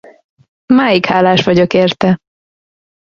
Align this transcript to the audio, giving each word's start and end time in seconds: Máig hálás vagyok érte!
Máig 0.73 1.05
hálás 1.05 1.43
vagyok 1.43 1.73
érte! 1.73 2.17